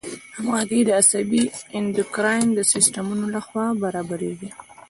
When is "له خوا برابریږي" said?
3.35-4.49